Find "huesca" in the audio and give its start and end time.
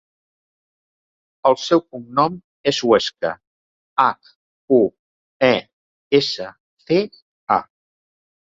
2.87-3.33